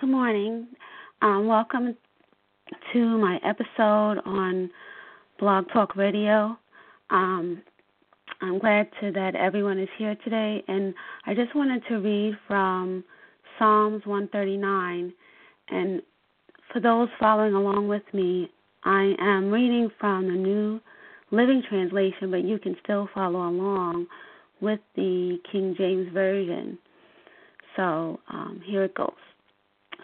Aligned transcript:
Good 0.00 0.10
morning. 0.10 0.68
Um, 1.22 1.48
welcome 1.48 1.96
to 2.92 3.18
my 3.18 3.40
episode 3.44 4.20
on 4.24 4.70
Blog 5.40 5.64
Talk 5.72 5.96
Radio. 5.96 6.56
Um, 7.10 7.60
I'm 8.40 8.60
glad 8.60 8.86
to, 9.00 9.10
that 9.10 9.34
everyone 9.34 9.80
is 9.80 9.88
here 9.98 10.14
today, 10.22 10.62
and 10.68 10.94
I 11.26 11.34
just 11.34 11.52
wanted 11.56 11.82
to 11.88 11.96
read 11.96 12.38
from 12.46 13.02
Psalms 13.58 14.06
139. 14.06 15.12
And 15.70 16.02
for 16.72 16.78
those 16.78 17.08
following 17.18 17.54
along 17.54 17.88
with 17.88 18.04
me, 18.12 18.52
I 18.84 19.16
am 19.18 19.50
reading 19.50 19.90
from 19.98 20.28
the 20.28 20.34
New 20.34 20.80
Living 21.32 21.60
Translation, 21.68 22.30
but 22.30 22.44
you 22.44 22.60
can 22.60 22.76
still 22.84 23.08
follow 23.12 23.48
along 23.48 24.06
with 24.60 24.78
the 24.94 25.38
King 25.50 25.74
James 25.76 26.12
Version. 26.12 26.78
So 27.74 28.20
um, 28.28 28.62
here 28.64 28.84
it 28.84 28.94
goes. 28.94 29.10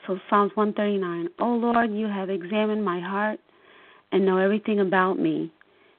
So 0.06 0.18
Psalms 0.28 0.52
139. 0.54 1.28
Oh 1.38 1.54
Lord, 1.54 1.92
you 1.92 2.06
have 2.06 2.28
examined 2.30 2.84
my 2.84 3.00
heart 3.00 3.40
and 4.12 4.24
know 4.24 4.38
everything 4.38 4.80
about 4.80 5.18
me. 5.18 5.50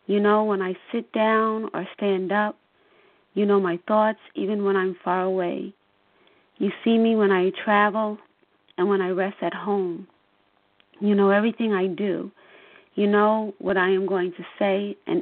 You 0.07 0.19
know 0.19 0.43
when 0.43 0.61
I 0.61 0.75
sit 0.91 1.11
down 1.11 1.69
or 1.73 1.87
stand 1.97 2.31
up. 2.31 2.57
You 3.33 3.45
know 3.45 3.59
my 3.59 3.79
thoughts 3.87 4.19
even 4.35 4.63
when 4.63 4.75
I'm 4.75 4.95
far 5.03 5.23
away. 5.23 5.73
You 6.57 6.71
see 6.83 6.97
me 6.97 7.15
when 7.15 7.31
I 7.31 7.51
travel 7.63 8.17
and 8.77 8.87
when 8.87 9.01
I 9.01 9.09
rest 9.09 9.37
at 9.41 9.53
home. 9.53 10.07
You 10.99 11.15
know 11.15 11.31
everything 11.31 11.73
I 11.73 11.87
do. 11.87 12.31
You 12.93 13.07
know 13.07 13.53
what 13.59 13.75
I 13.75 13.89
am 13.89 14.05
going 14.05 14.31
to 14.31 14.45
say, 14.57 14.95
and 15.05 15.21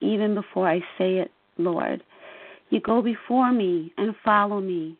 even 0.00 0.34
before 0.34 0.68
I 0.68 0.80
say 0.98 1.18
it, 1.18 1.30
Lord. 1.56 2.02
You 2.68 2.80
go 2.80 3.00
before 3.00 3.50
me 3.50 3.92
and 3.96 4.14
follow 4.22 4.60
me. 4.60 4.96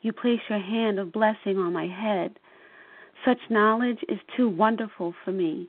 You 0.00 0.12
place 0.12 0.40
your 0.48 0.58
hand 0.58 0.98
of 0.98 1.12
blessing 1.12 1.58
on 1.58 1.72
my 1.72 1.86
head. 1.86 2.36
Such 3.24 3.38
knowledge 3.50 3.98
is 4.08 4.18
too 4.36 4.48
wonderful 4.48 5.14
for 5.24 5.32
me, 5.32 5.68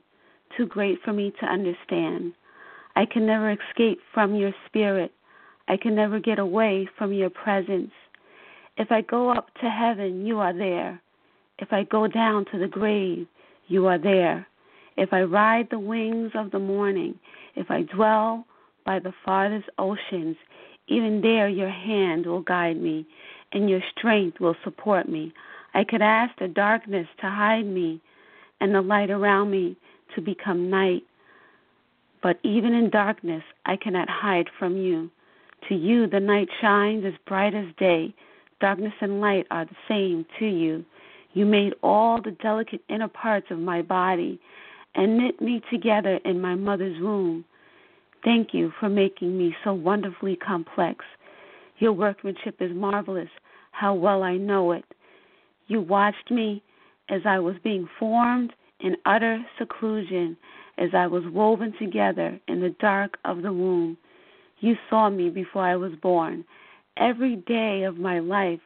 too 0.56 0.66
great 0.66 0.98
for 1.04 1.12
me 1.12 1.32
to 1.40 1.46
understand. 1.46 2.32
I 2.96 3.06
can 3.06 3.26
never 3.26 3.50
escape 3.50 4.00
from 4.12 4.34
your 4.34 4.52
spirit. 4.66 5.12
I 5.68 5.76
can 5.76 5.94
never 5.94 6.18
get 6.18 6.38
away 6.38 6.88
from 6.98 7.12
your 7.12 7.30
presence. 7.30 7.92
If 8.76 8.90
I 8.90 9.02
go 9.02 9.30
up 9.30 9.48
to 9.60 9.70
heaven, 9.70 10.26
you 10.26 10.40
are 10.40 10.52
there. 10.52 11.00
If 11.58 11.72
I 11.72 11.84
go 11.84 12.08
down 12.08 12.44
to 12.52 12.58
the 12.58 12.66
grave, 12.66 13.26
you 13.68 13.86
are 13.86 13.98
there. 13.98 14.46
If 14.96 15.12
I 15.12 15.22
ride 15.22 15.68
the 15.70 15.78
wings 15.78 16.32
of 16.34 16.50
the 16.50 16.58
morning, 16.58 17.18
if 17.54 17.70
I 17.70 17.82
dwell 17.82 18.46
by 18.84 18.98
the 18.98 19.14
farthest 19.24 19.68
oceans, 19.78 20.36
even 20.88 21.20
there 21.20 21.48
your 21.48 21.70
hand 21.70 22.26
will 22.26 22.42
guide 22.42 22.80
me, 22.80 23.06
and 23.52 23.70
your 23.70 23.80
strength 23.96 24.40
will 24.40 24.56
support 24.64 25.08
me. 25.08 25.32
I 25.74 25.84
could 25.84 26.02
ask 26.02 26.38
the 26.38 26.48
darkness 26.48 27.06
to 27.20 27.28
hide 27.28 27.66
me 27.66 28.00
and 28.60 28.74
the 28.74 28.80
light 28.80 29.10
around 29.10 29.50
me 29.50 29.76
to 30.14 30.20
become 30.20 30.70
night. 30.70 31.02
But 32.22 32.38
even 32.42 32.72
in 32.72 32.90
darkness, 32.90 33.42
I 33.66 33.76
cannot 33.76 34.08
hide 34.08 34.48
from 34.58 34.76
you. 34.76 35.10
To 35.68 35.74
you, 35.74 36.06
the 36.06 36.20
night 36.20 36.48
shines 36.60 37.04
as 37.04 37.14
bright 37.26 37.54
as 37.54 37.66
day. 37.78 38.14
Darkness 38.60 38.92
and 39.00 39.20
light 39.20 39.46
are 39.50 39.64
the 39.64 39.76
same 39.88 40.24
to 40.38 40.46
you. 40.46 40.84
You 41.32 41.44
made 41.44 41.74
all 41.82 42.22
the 42.22 42.30
delicate 42.30 42.82
inner 42.88 43.08
parts 43.08 43.46
of 43.50 43.58
my 43.58 43.82
body 43.82 44.40
and 44.94 45.18
knit 45.18 45.40
me 45.40 45.60
together 45.70 46.20
in 46.24 46.40
my 46.40 46.54
mother's 46.54 47.00
womb. 47.02 47.44
Thank 48.22 48.54
you 48.54 48.72
for 48.78 48.88
making 48.88 49.36
me 49.36 49.54
so 49.64 49.74
wonderfully 49.74 50.36
complex. 50.36 51.04
Your 51.78 51.92
workmanship 51.92 52.56
is 52.60 52.74
marvelous. 52.74 53.28
How 53.72 53.94
well 53.94 54.22
I 54.22 54.36
know 54.36 54.72
it. 54.72 54.84
You 55.66 55.80
watched 55.80 56.30
me 56.30 56.62
as 57.08 57.22
I 57.24 57.38
was 57.38 57.56
being 57.62 57.88
formed 57.98 58.52
in 58.80 58.96
utter 59.06 59.44
seclusion, 59.58 60.36
as 60.78 60.90
I 60.94 61.06
was 61.06 61.24
woven 61.26 61.72
together 61.78 62.38
in 62.48 62.60
the 62.60 62.74
dark 62.80 63.18
of 63.24 63.42
the 63.42 63.52
womb. 63.52 63.96
You 64.60 64.76
saw 64.90 65.10
me 65.10 65.30
before 65.30 65.62
I 65.62 65.76
was 65.76 65.92
born. 66.02 66.44
Every 66.96 67.36
day 67.36 67.84
of 67.84 67.96
my 67.96 68.18
life 68.18 68.60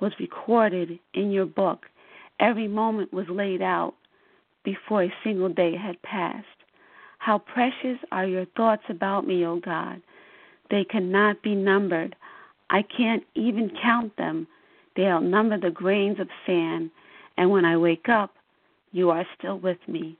was 0.00 0.12
recorded 0.18 0.98
in 1.14 1.30
your 1.30 1.46
book. 1.46 1.86
Every 2.40 2.68
moment 2.68 3.12
was 3.12 3.26
laid 3.28 3.62
out 3.62 3.94
before 4.64 5.04
a 5.04 5.14
single 5.22 5.48
day 5.48 5.76
had 5.76 6.00
passed. 6.02 6.46
How 7.18 7.38
precious 7.38 7.98
are 8.12 8.26
your 8.26 8.44
thoughts 8.56 8.84
about 8.88 9.26
me, 9.26 9.46
O 9.46 9.60
God. 9.60 10.02
They 10.70 10.84
cannot 10.84 11.42
be 11.42 11.54
numbered. 11.54 12.16
I 12.70 12.82
can't 12.82 13.22
even 13.34 13.70
count 13.82 14.16
them. 14.16 14.46
They 14.96 15.06
outnumber 15.06 15.58
the 15.58 15.70
grains 15.70 16.20
of 16.20 16.28
sand, 16.46 16.90
and 17.36 17.50
when 17.50 17.64
I 17.64 17.76
wake 17.76 18.08
up, 18.08 18.32
you 18.92 19.10
are 19.10 19.26
still 19.36 19.58
with 19.58 19.78
me. 19.88 20.16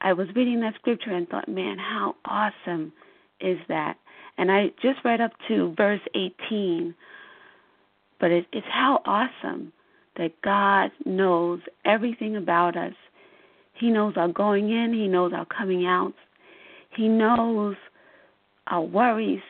I 0.00 0.12
was 0.12 0.28
reading 0.34 0.60
that 0.60 0.74
scripture 0.74 1.12
and 1.12 1.28
thought, 1.28 1.48
man, 1.48 1.78
how 1.78 2.16
awesome 2.24 2.92
is 3.40 3.58
that? 3.68 3.96
And 4.36 4.50
I 4.50 4.72
just 4.82 4.98
read 5.04 5.20
up 5.20 5.32
to 5.48 5.74
verse 5.76 6.00
18, 6.14 6.94
but 8.18 8.30
it, 8.30 8.46
it's 8.52 8.66
how 8.68 9.00
awesome 9.06 9.72
that 10.16 10.32
God 10.42 10.90
knows 11.04 11.60
everything 11.84 12.36
about 12.36 12.76
us. 12.76 12.94
He 13.74 13.90
knows 13.90 14.14
our 14.16 14.28
going 14.28 14.70
in, 14.70 14.92
He 14.92 15.08
knows 15.08 15.32
our 15.32 15.46
coming 15.46 15.86
out, 15.86 16.14
He 16.96 17.08
knows 17.08 17.76
our 18.66 18.82
worries, 18.82 19.42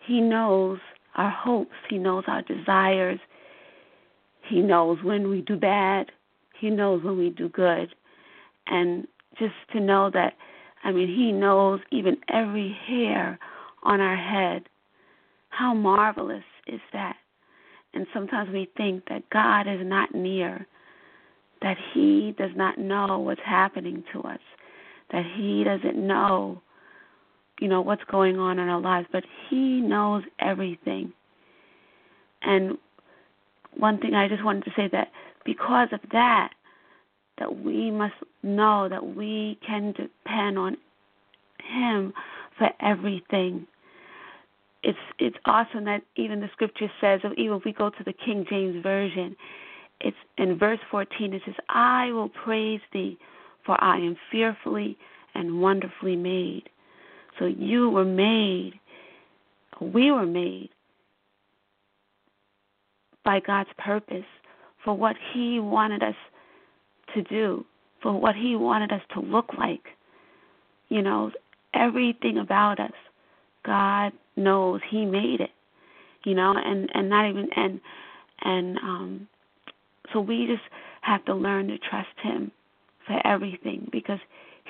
He 0.00 0.20
knows 0.20 0.78
our 1.16 1.30
hopes, 1.30 1.74
He 1.88 1.98
knows 1.98 2.24
our 2.26 2.42
desires, 2.42 3.20
he 4.48 4.60
knows 4.60 4.98
when 5.02 5.28
we 5.28 5.40
do 5.40 5.56
bad. 5.56 6.10
He 6.58 6.70
knows 6.70 7.02
when 7.02 7.18
we 7.18 7.30
do 7.30 7.48
good. 7.48 7.94
And 8.66 9.06
just 9.38 9.54
to 9.72 9.80
know 9.80 10.10
that, 10.12 10.34
I 10.84 10.92
mean, 10.92 11.08
He 11.08 11.32
knows 11.32 11.80
even 11.90 12.16
every 12.32 12.76
hair 12.86 13.38
on 13.82 14.00
our 14.00 14.16
head. 14.16 14.68
How 15.48 15.74
marvelous 15.74 16.44
is 16.66 16.80
that? 16.92 17.16
And 17.94 18.06
sometimes 18.12 18.50
we 18.50 18.68
think 18.76 19.04
that 19.08 19.28
God 19.30 19.62
is 19.62 19.80
not 19.82 20.14
near, 20.14 20.66
that 21.62 21.76
He 21.92 22.34
does 22.38 22.50
not 22.54 22.78
know 22.78 23.18
what's 23.18 23.40
happening 23.44 24.04
to 24.12 24.22
us, 24.22 24.40
that 25.12 25.24
He 25.36 25.64
doesn't 25.64 25.96
know, 25.96 26.60
you 27.60 27.68
know, 27.68 27.80
what's 27.80 28.04
going 28.04 28.38
on 28.38 28.58
in 28.58 28.68
our 28.68 28.80
lives, 28.80 29.08
but 29.12 29.24
He 29.48 29.80
knows 29.80 30.24
everything. 30.40 31.12
And 32.42 32.78
one 33.76 33.98
thing 33.98 34.14
I 34.14 34.28
just 34.28 34.44
wanted 34.44 34.64
to 34.64 34.72
say 34.76 34.88
that 34.92 35.08
because 35.44 35.88
of 35.92 36.00
that, 36.12 36.50
that 37.38 37.60
we 37.62 37.90
must 37.90 38.14
know 38.42 38.88
that 38.88 39.14
we 39.14 39.58
can 39.66 39.92
depend 39.92 40.58
on 40.58 40.76
Him 41.62 42.12
for 42.58 42.70
everything. 42.80 43.66
It's 44.82 44.98
it's 45.18 45.36
awesome 45.44 45.84
that 45.84 46.02
even 46.16 46.40
the 46.40 46.48
scripture 46.52 46.90
says, 47.00 47.20
even 47.36 47.56
if 47.56 47.64
we 47.64 47.72
go 47.72 47.90
to 47.90 48.04
the 48.04 48.12
King 48.12 48.46
James 48.48 48.82
version, 48.82 49.36
it's 50.00 50.16
in 50.38 50.58
verse 50.58 50.78
14. 50.90 51.34
It 51.34 51.42
says, 51.44 51.54
"I 51.68 52.12
will 52.12 52.28
praise 52.28 52.80
Thee, 52.92 53.18
for 53.64 53.82
I 53.82 53.96
am 53.98 54.16
fearfully 54.30 54.96
and 55.34 55.60
wonderfully 55.60 56.16
made." 56.16 56.68
So 57.38 57.46
you 57.46 57.90
were 57.90 58.04
made, 58.04 58.78
we 59.80 60.10
were 60.10 60.26
made 60.26 60.70
by 63.26 63.40
God's 63.40 63.68
purpose 63.76 64.24
for 64.82 64.94
what 64.94 65.16
He 65.34 65.60
wanted 65.60 66.02
us 66.02 66.14
to 67.14 67.22
do, 67.22 67.66
for 68.00 68.12
what 68.18 68.36
He 68.36 68.56
wanted 68.56 68.92
us 68.92 69.02
to 69.12 69.20
look 69.20 69.52
like. 69.58 69.82
You 70.88 71.02
know, 71.02 71.32
everything 71.74 72.38
about 72.38 72.80
us, 72.80 72.92
God 73.66 74.12
knows 74.36 74.80
He 74.88 75.04
made 75.04 75.40
it. 75.40 75.50
You 76.24 76.34
know, 76.34 76.54
and 76.56 76.88
and 76.94 77.10
not 77.10 77.28
even 77.28 77.48
and 77.54 77.80
and 78.42 78.78
um, 78.78 79.28
so 80.12 80.20
we 80.20 80.46
just 80.46 80.62
have 81.02 81.24
to 81.26 81.34
learn 81.34 81.68
to 81.68 81.78
trust 81.78 82.08
Him 82.22 82.50
for 83.06 83.20
everything 83.26 83.88
because 83.92 84.20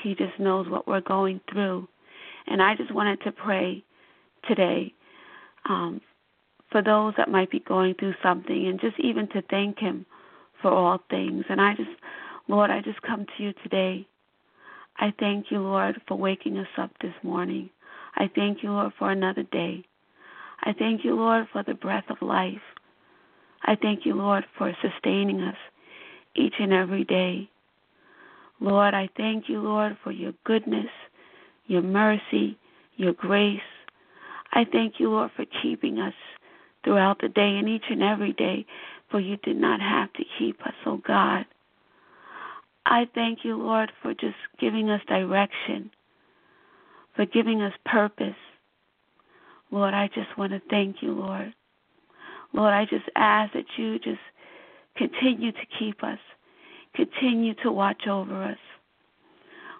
He 0.02 0.14
just 0.14 0.38
knows 0.40 0.68
what 0.68 0.88
we're 0.88 1.00
going 1.02 1.40
through. 1.52 1.86
And 2.46 2.62
I 2.62 2.74
just 2.74 2.92
wanted 2.92 3.20
to 3.22 3.32
pray 3.32 3.84
today 4.48 4.92
um, 5.68 6.00
for 6.76 6.82
those 6.82 7.14
that 7.16 7.30
might 7.30 7.50
be 7.50 7.60
going 7.60 7.94
through 7.94 8.12
something 8.22 8.66
and 8.66 8.78
just 8.78 9.00
even 9.00 9.26
to 9.28 9.40
thank 9.48 9.78
Him 9.78 10.04
for 10.60 10.70
all 10.70 10.98
things. 11.08 11.42
And 11.48 11.58
I 11.58 11.74
just, 11.74 11.88
Lord, 12.48 12.70
I 12.70 12.82
just 12.82 13.00
come 13.00 13.24
to 13.24 13.42
you 13.42 13.54
today. 13.62 14.06
I 14.98 15.10
thank 15.18 15.46
you, 15.48 15.60
Lord, 15.60 15.98
for 16.06 16.18
waking 16.18 16.58
us 16.58 16.66
up 16.76 16.90
this 17.00 17.14
morning. 17.22 17.70
I 18.14 18.28
thank 18.34 18.62
you, 18.62 18.72
Lord, 18.72 18.92
for 18.98 19.10
another 19.10 19.44
day. 19.44 19.86
I 20.64 20.74
thank 20.74 21.02
you, 21.02 21.14
Lord, 21.16 21.46
for 21.50 21.62
the 21.62 21.72
breath 21.72 22.04
of 22.10 22.20
life. 22.20 22.60
I 23.62 23.74
thank 23.80 24.04
you, 24.04 24.14
Lord, 24.14 24.44
for 24.58 24.70
sustaining 24.82 25.40
us 25.40 25.56
each 26.34 26.56
and 26.58 26.74
every 26.74 27.04
day. 27.04 27.48
Lord, 28.60 28.92
I 28.92 29.08
thank 29.16 29.48
you, 29.48 29.62
Lord, 29.62 29.96
for 30.04 30.12
your 30.12 30.34
goodness, 30.44 30.90
your 31.68 31.80
mercy, 31.80 32.58
your 32.96 33.14
grace. 33.14 33.60
I 34.52 34.66
thank 34.70 35.00
you, 35.00 35.08
Lord, 35.08 35.30
for 35.36 35.46
keeping 35.62 36.00
us 36.00 36.12
throughout 36.86 37.20
the 37.20 37.28
day 37.28 37.58
and 37.58 37.68
each 37.68 37.82
and 37.90 38.02
every 38.02 38.32
day, 38.32 38.64
for 39.10 39.18
you 39.18 39.36
did 39.38 39.56
not 39.56 39.80
have 39.80 40.12
to 40.12 40.22
keep 40.38 40.64
us, 40.64 40.74
oh 40.86 41.02
God. 41.04 41.44
I 42.86 43.08
thank 43.12 43.40
you, 43.42 43.56
Lord, 43.56 43.90
for 44.00 44.14
just 44.14 44.36
giving 44.60 44.88
us 44.88 45.00
direction, 45.08 45.90
for 47.16 47.26
giving 47.26 47.60
us 47.60 47.72
purpose. 47.84 48.36
Lord, 49.72 49.94
I 49.94 50.06
just 50.14 50.38
want 50.38 50.52
to 50.52 50.62
thank 50.70 51.02
you, 51.02 51.12
Lord. 51.12 51.52
Lord, 52.52 52.72
I 52.72 52.84
just 52.84 53.06
ask 53.16 53.52
that 53.54 53.64
you 53.76 53.98
just 53.98 54.20
continue 54.96 55.50
to 55.50 55.66
keep 55.80 56.04
us, 56.04 56.20
continue 56.94 57.54
to 57.64 57.72
watch 57.72 58.06
over 58.06 58.44
us. 58.44 58.58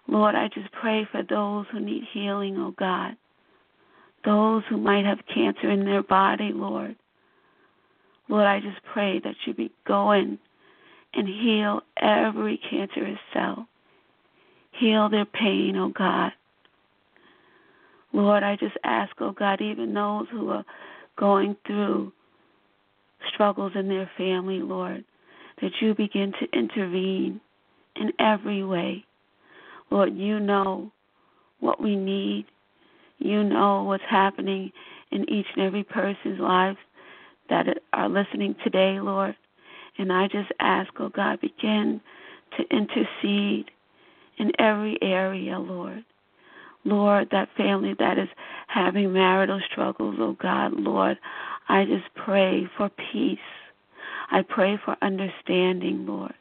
Lord, 0.09 0.35
I 0.35 0.49
just 0.49 0.73
pray 0.73 1.07
for 1.13 1.23
those 1.23 1.67
who 1.71 1.79
need 1.79 2.03
healing, 2.13 2.57
oh 2.59 2.75
God. 2.77 3.17
Those 4.27 4.65
who 4.69 4.77
might 4.77 5.07
have 5.07 5.21
cancer 5.33 5.71
in 5.71 5.85
their 5.85 6.03
body, 6.03 6.51
Lord. 6.53 6.97
Lord, 8.29 8.45
I 8.45 8.59
just 8.61 8.83
pray 8.93 9.21
that 9.21 9.37
you 9.47 9.55
be 9.55 9.71
going 9.87 10.39
and 11.15 11.29
heal 11.29 11.81
every 12.03 12.61
cancerous 12.69 13.21
cell. 13.33 13.69
Heal 14.73 15.09
their 15.09 15.25
pain, 15.25 15.77
oh 15.77 15.91
God. 15.97 16.33
Lord, 18.13 18.43
I 18.43 18.57
just 18.57 18.77
ask, 18.83 19.13
oh 19.21 19.33
God, 19.33 19.61
even 19.61 19.95
those 19.95 20.27
who 20.33 20.51
are 20.51 20.65
going 21.17 21.57
through 21.65 22.13
struggles 23.33 23.73
in 23.77 23.89
their 23.89 24.11
family, 24.19 24.59
Lord, 24.59 25.05
that 25.63 25.73
you 25.81 25.95
begin 25.95 26.33
to 26.41 26.59
intervene 26.59 27.41
in 27.95 28.13
every 28.19 28.65
way. 28.65 29.05
Lord, 29.91 30.17
you 30.17 30.41
know 30.41 30.91
what 31.61 31.81
we 31.81 31.95
need. 31.95 32.47
You 33.19 33.45
know 33.45 33.85
what's 33.85 34.05
happening 34.09 34.73
in 35.11 35.29
each 35.31 35.47
and 35.57 35.65
every 35.65 35.85
person's 35.85 36.41
life 36.41 36.77
that 37.49 37.67
are 37.93 38.09
listening 38.09 38.55
today, 38.63 38.99
Lord. 39.01 39.37
And 39.99 40.13
I 40.13 40.29
just 40.29 40.51
ask, 40.61 40.91
oh 40.99 41.09
God, 41.09 41.41
begin 41.41 42.01
to 42.57 42.65
intercede 42.77 43.71
in 44.39 44.53
every 44.59 44.99
area, 45.03 45.59
Lord. 45.59 46.05
Lord, 46.85 47.29
that 47.33 47.49
family 47.57 47.95
that 47.99 48.19
is 48.19 48.29
having 48.69 49.13
marital 49.13 49.61
struggles, 49.71 50.17
oh 50.19 50.37
God, 50.41 50.73
Lord, 50.75 51.19
I 51.69 51.85
just 51.85 52.05
pray 52.15 52.69
for 52.77 52.91
peace. 53.13 53.39
I 54.31 54.43
pray 54.43 54.79
for 54.85 54.97
understanding, 55.03 56.07
Lord. 56.07 56.35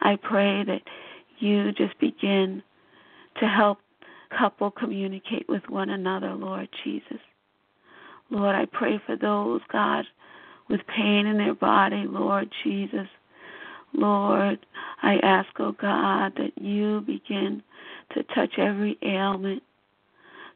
I 0.00 0.16
pray 0.16 0.64
that 0.64 0.82
you 1.38 1.72
just 1.72 1.98
begin 1.98 2.62
to 3.40 3.46
help 3.46 3.78
couple 4.36 4.70
communicate 4.70 5.48
with 5.48 5.62
one 5.68 5.90
another, 5.90 6.34
Lord 6.34 6.68
Jesus. 6.84 7.20
Lord, 8.30 8.54
I 8.54 8.66
pray 8.66 9.00
for 9.06 9.16
those, 9.16 9.60
God, 9.72 10.04
with 10.68 10.80
pain 10.86 11.26
in 11.26 11.38
their 11.38 11.54
body, 11.54 12.04
Lord 12.06 12.50
Jesus. 12.62 13.08
Lord, 13.94 14.58
I 15.02 15.16
ask, 15.22 15.48
oh 15.58 15.72
God, 15.72 16.34
that 16.36 16.52
you 16.60 17.00
begin 17.02 17.62
to 18.14 18.22
touch 18.34 18.58
every 18.58 18.98
ailment, 19.02 19.62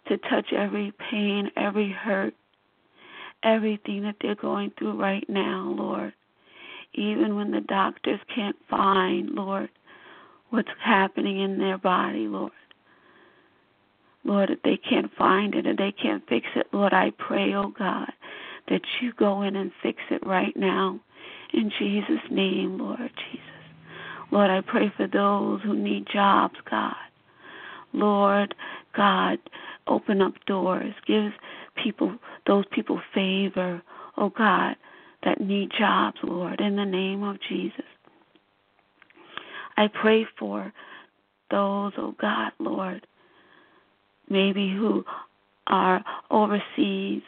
to 0.08 0.18
touch 0.18 0.52
every 0.52 0.92
pain, 1.10 1.50
every 1.56 1.90
hurt, 1.90 2.34
everything 3.42 4.02
that 4.02 4.16
they're 4.20 4.34
going 4.34 4.72
through 4.78 5.00
right 5.00 5.28
now, 5.28 5.75
Lord. 5.76 6.12
Even 6.94 7.36
when 7.36 7.50
the 7.50 7.62
doctors 7.62 8.20
can't 8.34 8.56
find, 8.68 9.30
Lord, 9.30 9.70
what's 10.50 10.68
happening 10.78 11.40
in 11.40 11.58
their 11.58 11.78
body, 11.78 12.28
Lord. 12.28 12.52
Lord, 14.24 14.50
if 14.50 14.62
they 14.62 14.76
can't 14.76 15.10
find 15.16 15.54
it 15.54 15.66
and 15.66 15.78
they 15.78 15.92
can't 15.92 16.26
fix 16.28 16.46
it, 16.54 16.66
Lord, 16.72 16.92
I 16.92 17.12
pray, 17.19 17.54
oh 17.54 17.72
God, 17.76 18.12
that 18.69 18.82
you 19.00 19.12
go 19.19 19.42
in 19.42 19.56
and 19.56 19.72
fix 19.82 19.98
it 20.10 20.24
right 20.26 20.56
now. 20.56 21.00
In 21.52 21.70
Jesus' 21.78 22.30
name, 22.30 22.78
Lord 22.78 23.10
Jesus. 23.30 23.46
Lord, 24.30 24.50
I 24.50 24.62
pray 24.62 24.92
for 24.96 25.06
those 25.06 25.60
who 25.62 25.74
need 25.76 26.06
jobs, 26.12 26.54
God. 26.70 26.94
Lord, 27.92 28.54
God, 28.96 29.38
open 29.86 30.22
up 30.22 30.32
doors. 30.46 30.94
Give 31.06 31.32
people, 31.82 32.16
those 32.46 32.64
people 32.72 33.00
favor, 33.14 33.82
oh 34.16 34.30
God, 34.30 34.76
that 35.25 35.40
need 35.40 35.70
jobs, 35.78 36.16
Lord, 36.22 36.60
in 36.60 36.76
the 36.76 36.84
name 36.84 37.22
of 37.22 37.36
Jesus. 37.48 37.84
I 39.76 39.88
pray 39.88 40.26
for 40.38 40.72
those, 41.50 41.92
oh 41.98 42.14
God, 42.20 42.52
Lord, 42.58 43.06
maybe 44.32 44.75
who 44.75 45.05
are 45.69 46.05
overseas 46.31 47.23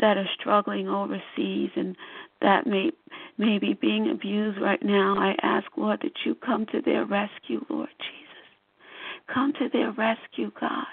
that 0.00 0.16
are 0.16 0.28
struggling 0.38 0.88
overseas 0.88 1.70
and 1.74 1.96
that 2.40 2.66
may 2.66 2.90
may 3.36 3.58
be 3.58 3.74
being 3.74 4.10
abused 4.10 4.60
right 4.60 4.82
now. 4.82 5.16
I 5.18 5.34
ask, 5.42 5.66
Lord, 5.76 6.00
that 6.02 6.12
you 6.24 6.34
come 6.34 6.66
to 6.66 6.80
their 6.84 7.04
rescue, 7.04 7.64
Lord 7.68 7.88
Jesus. 7.98 9.32
Come 9.32 9.52
to 9.54 9.68
their 9.72 9.92
rescue, 9.92 10.50
God. 10.60 10.86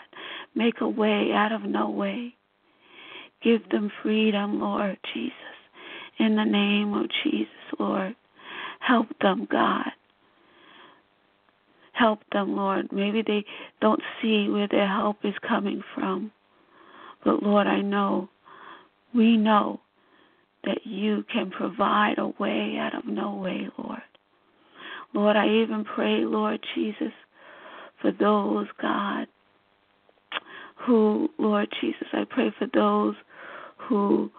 Make 0.56 0.82
a 0.82 0.88
way 0.90 1.32
out 1.34 1.52
of 1.52 1.64
no 1.64 1.90
way. 1.90 2.36
Give 3.44 3.68
them 3.70 3.92
freedom, 4.02 4.60
Lord 4.60 4.98
Jesus. 5.14 5.34
In 6.20 6.36
the 6.36 6.46
name 6.46 6.94
of 6.94 7.08
Jesus, 7.24 7.50
Lord. 7.80 8.16
Help 8.80 9.08
them, 9.22 9.48
God. 9.52 9.92
Help 11.98 12.20
them, 12.34 12.56
Lord. 12.56 12.92
Maybe 12.92 13.24
they 13.26 13.46
don't 13.82 14.02
see 14.22 14.50
where 14.50 14.68
their 14.68 14.88
help 14.88 15.18
is 15.24 15.34
coming 15.48 15.82
from. 15.94 16.32
But 17.24 17.42
Lord, 17.42 17.68
I 17.68 17.82
know 17.82 18.30
we 19.14 19.38
know 19.38 19.80
that 20.66 20.80
you 20.84 21.24
can 21.32 21.52
provide 21.52 22.18
a 22.18 22.28
way 22.40 22.78
out 22.80 22.96
of 22.96 23.06
no 23.06 23.36
way, 23.36 23.70
Lord. 23.78 24.02
Lord, 25.14 25.38
I 25.38 25.48
even 25.48 25.86
pray, 25.86 26.26
Lord 26.26 26.60
Jesus, 26.76 27.14
for 28.02 28.12
those, 28.12 28.68
God, 28.82 29.28
who, 30.86 31.30
Lord 31.38 31.70
Jesus, 31.80 32.08
I 32.12 32.26
pray 32.30 32.54
for 32.60 32.68
those 32.74 33.16
who 33.78 34.30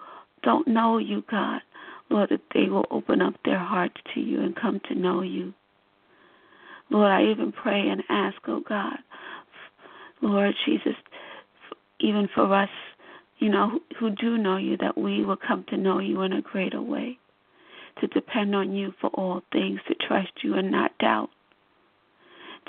don't 0.43 0.69
know 0.69 0.99
you, 0.99 1.25
God. 1.31 1.63
Lord, 2.11 2.29
that 2.31 2.43
they 2.55 2.69
will 2.69 2.87
open 2.91 3.23
up 3.23 3.35
their 3.45 3.59
hearts 3.59 3.97
to 4.15 4.21
you 4.21 4.43
and 4.43 4.55
come 4.55 4.81
to 4.89 4.95
know 4.95 5.23
you. 5.23 5.55
Lord, 6.91 7.11
I 7.11 7.25
even 7.31 7.53
pray 7.53 7.89
and 7.89 8.03
ask, 8.09 8.37
oh 8.47 8.63
God, 8.67 8.99
Lord 10.23 10.55
Jesus, 10.65 10.95
even 12.01 12.29
for 12.35 12.55
us 12.55 12.69
you 13.39 13.51
know, 13.51 13.81
who 13.99 14.11
do 14.11 14.39
know 14.39 14.57
you, 14.57 14.77
that 14.79 14.97
we 14.97 15.25
will 15.25 15.37
come 15.37 15.65
to 15.69 15.77
know 15.77 15.99
you 15.99 16.23
in 16.23 16.33
a 16.33 16.41
greater 16.41 16.81
way, 16.81 17.19
to 18.01 18.07
depend 18.09 18.55
on 18.55 18.73
you 18.73 18.93
for 19.01 19.09
all 19.11 19.43
things, 19.53 19.81
to 19.89 19.95
trust 19.95 20.31
you 20.43 20.55
and 20.55 20.71
not 20.71 20.97
doubt, 20.99 21.31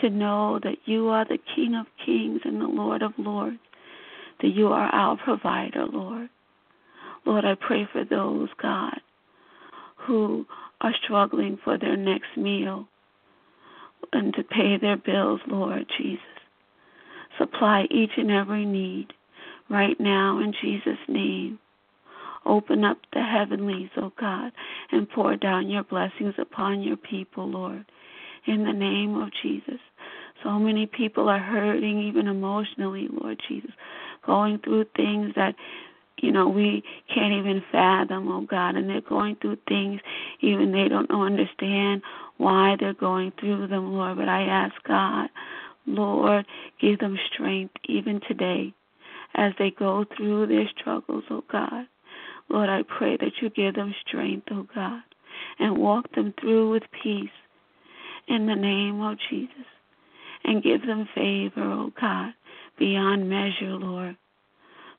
to 0.01 0.09
know 0.09 0.59
that 0.63 0.77
you 0.85 1.07
are 1.07 1.25
the 1.25 1.39
King 1.55 1.75
of 1.75 1.85
kings 2.05 2.41
and 2.43 2.61
the 2.61 2.67
Lord 2.67 3.01
of 3.01 3.13
lords, 3.17 3.57
that 4.41 4.49
you 4.49 4.67
are 4.67 4.89
our 4.89 5.17
provider, 5.17 5.85
Lord. 5.85 6.29
Lord, 7.25 7.45
I 7.45 7.55
pray 7.55 7.87
for 7.91 8.03
those, 8.05 8.49
God, 8.61 8.99
who 9.95 10.45
are 10.81 10.93
struggling 11.03 11.57
for 11.63 11.77
their 11.77 11.97
next 11.97 12.37
meal 12.37 12.87
and 14.13 14.33
to 14.35 14.43
pay 14.43 14.77
their 14.77 14.97
bills, 14.97 15.41
Lord 15.47 15.85
Jesus. 15.97 16.21
Supply 17.37 17.85
each 17.91 18.11
and 18.17 18.31
every 18.31 18.65
need 18.65 19.13
right 19.69 19.99
now 19.99 20.39
in 20.39 20.53
Jesus' 20.61 20.97
name. 21.07 21.59
Open 22.45 22.85
up 22.85 22.97
the 23.13 23.21
heavenlies, 23.21 23.89
O 23.97 24.05
oh 24.05 24.13
God, 24.19 24.51
and 24.91 25.09
pour 25.09 25.35
down 25.35 25.69
your 25.69 25.83
blessings 25.83 26.33
upon 26.37 26.81
your 26.81 26.95
people, 26.95 27.47
Lord, 27.47 27.85
in 28.45 28.63
the 28.63 28.73
name 28.73 29.21
of 29.21 29.29
Jesus. 29.43 29.79
So 30.43 30.57
many 30.57 30.85
people 30.85 31.27
are 31.27 31.39
hurting, 31.39 31.99
even 31.99 32.27
emotionally, 32.27 33.09
Lord 33.11 33.41
Jesus, 33.47 33.71
going 34.25 34.59
through 34.59 34.85
things 34.95 35.33
that, 35.35 35.55
you 36.19 36.31
know, 36.31 36.47
we 36.47 36.83
can't 37.13 37.33
even 37.33 37.61
fathom, 37.71 38.31
oh 38.31 38.41
God, 38.41 38.75
and 38.75 38.89
they're 38.89 39.01
going 39.01 39.35
through 39.35 39.57
things 39.67 39.99
even 40.41 40.71
they 40.71 40.87
don't 40.87 41.11
understand 41.11 42.01
why 42.37 42.75
they're 42.79 42.93
going 42.93 43.31
through 43.39 43.67
them, 43.67 43.93
Lord. 43.93 44.17
But 44.17 44.29
I 44.29 44.43
ask 44.43 44.73
God, 44.87 45.29
Lord, 45.85 46.45
give 46.79 46.99
them 46.99 47.17
strength 47.33 47.73
even 47.85 48.21
today 48.27 48.73
as 49.35 49.53
they 49.59 49.71
go 49.71 50.05
through 50.15 50.47
their 50.47 50.69
struggles, 50.79 51.23
oh 51.29 51.43
God. 51.51 51.85
Lord, 52.49 52.69
I 52.69 52.83
pray 52.83 53.17
that 53.17 53.33
you 53.41 53.49
give 53.49 53.75
them 53.75 53.93
strength, 54.07 54.47
oh 54.51 54.67
God, 54.73 55.01
and 55.59 55.77
walk 55.77 56.13
them 56.15 56.33
through 56.39 56.71
with 56.71 56.83
peace 57.03 57.29
in 58.27 58.45
the 58.45 58.55
name 58.55 59.01
of 59.01 59.17
Jesus. 59.29 59.65
And 60.43 60.63
give 60.63 60.85
them 60.85 61.09
favor, 61.13 61.61
oh 61.61 61.91
God, 61.99 62.31
beyond 62.79 63.29
measure, 63.29 63.75
Lord. 63.75 64.15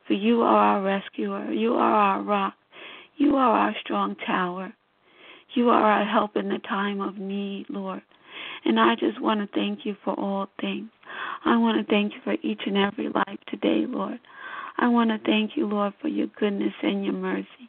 For 0.07 0.15
you 0.15 0.43
are 0.43 0.57
our 0.57 0.83
rescuer. 0.83 1.53
You 1.53 1.75
are 1.75 1.93
our 1.93 2.23
rock. 2.23 2.55
You 3.17 3.37
are 3.37 3.51
our 3.59 3.75
strong 3.83 4.17
tower. 4.27 4.73
You 5.55 5.71
are 5.71 5.83
our 5.83 6.05
help 6.05 6.37
in 6.37 6.49
the 6.49 6.59
time 6.69 7.01
of 7.01 7.19
need, 7.19 7.67
Lord. 7.69 8.03
And 8.65 8.79
I 8.79 8.95
just 8.95 9.21
want 9.21 9.41
to 9.41 9.57
thank 9.59 9.81
you 9.85 9.97
for 10.05 10.19
all 10.19 10.49
things. 10.61 10.91
I 11.45 11.57
want 11.57 11.85
to 11.85 11.91
thank 11.91 12.13
you 12.13 12.21
for 12.23 12.35
each 12.43 12.63
and 12.67 12.77
every 12.77 13.09
life 13.09 13.39
today, 13.49 13.85
Lord. 13.87 14.19
I 14.79 14.89
want 14.89 15.11
to 15.11 15.19
thank 15.25 15.53
you, 15.57 15.67
Lord, 15.67 15.93
for 16.01 16.09
your 16.09 16.29
goodness 16.39 16.75
and 16.83 17.05
your 17.05 17.15
mercy. 17.15 17.69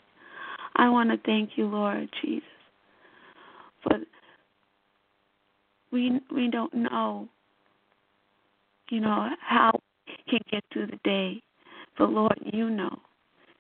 I 0.76 0.90
want 0.90 1.10
to 1.10 1.18
thank 1.26 1.52
you, 1.56 1.66
Lord 1.66 2.10
Jesus, 2.22 2.44
for 3.84 3.98
we 5.92 6.20
we 6.34 6.50
don't 6.50 6.74
know, 6.74 7.28
you 8.90 9.00
know, 9.00 9.30
how 9.42 9.72
we 10.08 10.14
can 10.30 10.40
get 10.52 10.64
through 10.72 10.88
the 10.88 11.00
day, 11.04 11.42
but 11.98 12.12
Lord, 12.12 12.40
you 12.54 12.70
know, 12.70 12.98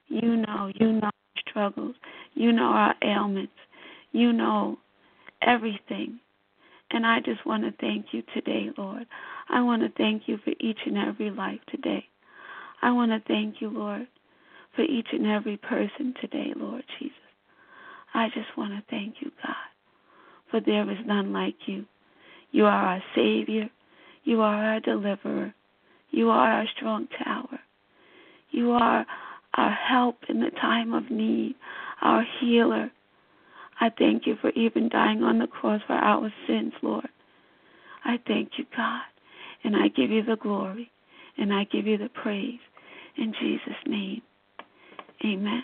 you 0.07 0.37
know, 0.37 0.71
you 0.75 0.93
know 0.93 1.05
our 1.05 1.11
struggles, 1.49 1.95
you 2.35 2.51
know 2.51 2.63
our 2.63 2.95
ailments, 3.03 3.53
you 4.11 4.33
know 4.33 4.77
everything. 5.41 6.19
And 6.91 7.05
I 7.05 7.19
just 7.19 7.45
want 7.45 7.63
to 7.63 7.71
thank 7.79 8.07
you 8.11 8.23
today, 8.33 8.69
Lord. 8.77 9.05
I 9.49 9.61
want 9.61 9.81
to 9.83 9.89
thank 9.97 10.23
you 10.27 10.37
for 10.43 10.53
each 10.59 10.79
and 10.85 10.97
every 10.97 11.29
life 11.29 11.59
today. 11.69 12.05
I 12.81 12.91
want 12.91 13.11
to 13.11 13.21
thank 13.27 13.61
you, 13.61 13.69
Lord, 13.69 14.07
for 14.75 14.81
each 14.81 15.07
and 15.11 15.27
every 15.27 15.57
person 15.57 16.13
today, 16.21 16.53
Lord 16.55 16.83
Jesus. 16.99 17.15
I 18.13 18.27
just 18.29 18.57
want 18.57 18.73
to 18.73 18.83
thank 18.89 19.15
you, 19.19 19.31
God, 19.43 19.55
for 20.49 20.61
there 20.61 20.89
is 20.89 20.97
none 21.05 21.31
like 21.31 21.55
you. 21.67 21.85
You 22.51 22.65
are 22.65 22.71
our 22.85 23.03
Savior. 23.15 23.69
You 24.23 24.41
are 24.41 24.63
our 24.73 24.79
deliverer. 24.79 25.53
You 26.11 26.29
are 26.29 26.51
our 26.51 26.65
strong 26.75 27.07
tower. 27.23 27.59
You 28.51 28.71
are 28.71 29.05
our 29.55 29.71
help 29.71 30.17
in 30.27 30.39
the 30.39 30.49
time 30.61 30.93
of 30.93 31.11
need, 31.11 31.55
our 32.01 32.25
healer. 32.39 32.91
I 33.79 33.89
thank 33.97 34.27
you 34.27 34.35
for 34.41 34.49
even 34.51 34.89
dying 34.89 35.23
on 35.23 35.39
the 35.39 35.47
cross 35.47 35.81
for 35.87 35.93
our 35.93 36.31
sins, 36.47 36.73
Lord. 36.81 37.07
I 38.05 38.19
thank 38.27 38.51
you, 38.57 38.65
God, 38.75 39.01
and 39.63 39.75
I 39.75 39.87
give 39.89 40.11
you 40.11 40.23
the 40.23 40.37
glory 40.37 40.91
and 41.37 41.53
I 41.53 41.65
give 41.65 41.87
you 41.87 41.97
the 41.97 42.09
praise. 42.09 42.59
In 43.17 43.33
Jesus' 43.39 43.73
name, 43.87 44.21
amen. 45.25 45.63